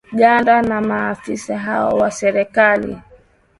ngana 0.13 0.61
na 0.61 0.81
maafisa 0.81 1.57
hao 1.57 1.97
wa 1.97 2.11
serikali 2.11 2.97